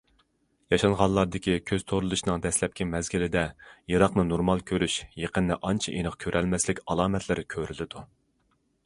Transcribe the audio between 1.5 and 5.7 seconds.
كۆز تورلىشىشنىڭ دەسلەپكى مەزگىلىدە يىراقنى نورمال كۆرۈش، يېقىننى